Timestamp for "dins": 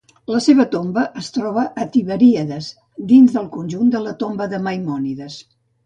3.15-3.39